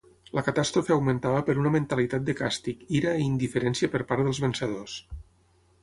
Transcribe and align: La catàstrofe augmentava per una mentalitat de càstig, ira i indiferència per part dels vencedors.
La 0.37 0.43
catàstrofe 0.45 0.93
augmentava 0.95 1.43
per 1.49 1.55
una 1.65 1.73
mentalitat 1.77 2.27
de 2.31 2.35
càstig, 2.41 2.83
ira 3.01 3.15
i 3.21 3.29
indiferència 3.35 3.93
per 3.97 4.05
part 4.15 4.29
dels 4.31 4.45
vencedors. 4.49 4.99